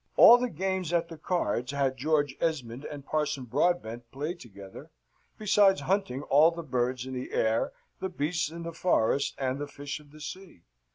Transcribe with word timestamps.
All 0.17 0.39
the 0.39 0.49
games 0.49 0.91
at 0.93 1.09
the 1.09 1.17
cards 1.19 1.73
had 1.73 1.95
George 1.95 2.35
Esmond 2.41 2.85
and 2.85 3.05
Parson 3.05 3.43
Broadbent 3.45 4.09
played 4.11 4.39
together, 4.39 4.89
besides 5.37 5.81
hunting 5.81 6.23
all 6.23 6.49
the 6.49 6.63
birds 6.63 7.05
in 7.05 7.13
the 7.13 7.31
air, 7.31 7.71
the 7.99 8.09
beasts 8.09 8.49
in 8.49 8.63
the 8.63 8.73
forest, 8.73 9.35
and 9.37 9.59
the 9.59 9.67
fish 9.67 9.99
of 9.99 10.09
the 10.11 10.19
sea. 10.19 10.63